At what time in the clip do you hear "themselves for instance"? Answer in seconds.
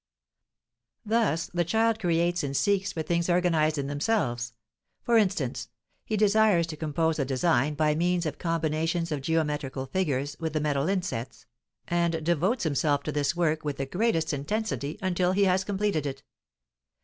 3.85-5.69